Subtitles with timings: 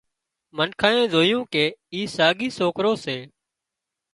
[0.57, 3.17] منکانئي زويون ڪي اي ساڳي سوڪرو سي